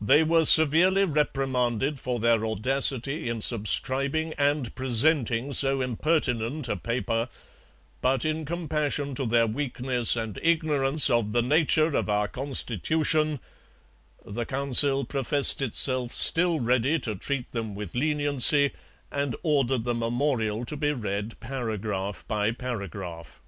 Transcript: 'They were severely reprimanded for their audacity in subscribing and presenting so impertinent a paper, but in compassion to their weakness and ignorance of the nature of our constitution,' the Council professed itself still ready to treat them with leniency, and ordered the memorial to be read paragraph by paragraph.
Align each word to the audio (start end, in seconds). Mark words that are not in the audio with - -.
'They 0.00 0.24
were 0.24 0.44
severely 0.44 1.04
reprimanded 1.04 1.96
for 1.96 2.18
their 2.18 2.44
audacity 2.44 3.28
in 3.28 3.40
subscribing 3.40 4.32
and 4.32 4.74
presenting 4.74 5.52
so 5.52 5.80
impertinent 5.80 6.68
a 6.68 6.76
paper, 6.76 7.28
but 8.00 8.24
in 8.24 8.44
compassion 8.44 9.14
to 9.14 9.24
their 9.24 9.46
weakness 9.46 10.16
and 10.16 10.40
ignorance 10.42 11.08
of 11.08 11.30
the 11.30 11.42
nature 11.42 11.94
of 11.96 12.08
our 12.08 12.26
constitution,' 12.26 13.38
the 14.24 14.44
Council 14.44 15.04
professed 15.04 15.62
itself 15.62 16.12
still 16.12 16.58
ready 16.58 16.98
to 16.98 17.14
treat 17.14 17.48
them 17.52 17.76
with 17.76 17.94
leniency, 17.94 18.72
and 19.12 19.36
ordered 19.44 19.84
the 19.84 19.94
memorial 19.94 20.64
to 20.64 20.76
be 20.76 20.92
read 20.92 21.38
paragraph 21.38 22.24
by 22.26 22.50
paragraph. 22.50 23.40